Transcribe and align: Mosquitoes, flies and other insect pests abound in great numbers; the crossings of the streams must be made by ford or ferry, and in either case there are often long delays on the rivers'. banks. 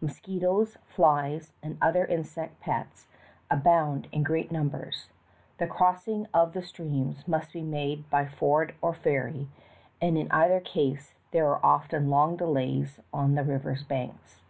Mosquitoes, 0.00 0.78
flies 0.84 1.52
and 1.62 1.78
other 1.80 2.04
insect 2.06 2.58
pests 2.58 3.06
abound 3.48 4.08
in 4.10 4.24
great 4.24 4.50
numbers; 4.50 5.06
the 5.58 5.66
crossings 5.68 6.26
of 6.34 6.54
the 6.54 6.62
streams 6.64 7.28
must 7.28 7.52
be 7.52 7.62
made 7.62 8.10
by 8.10 8.26
ford 8.26 8.74
or 8.82 8.92
ferry, 8.92 9.46
and 10.00 10.18
in 10.18 10.28
either 10.32 10.58
case 10.58 11.14
there 11.30 11.46
are 11.46 11.64
often 11.64 12.10
long 12.10 12.34
delays 12.36 12.98
on 13.14 13.36
the 13.36 13.44
rivers'. 13.44 13.84
banks. 13.84 14.40